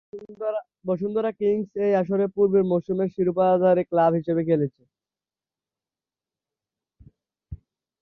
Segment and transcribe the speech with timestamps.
[0.85, 4.81] Bashundhara Kings এই আসরে পূর্বের মৌসুমের শিরোপাধারী ক্লাব হিসেবে খেলেছে।